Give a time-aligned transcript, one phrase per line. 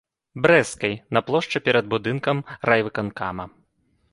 [0.45, 2.37] Брэсцкай, на плошчы перад будынкам
[2.71, 3.45] райвыканкама.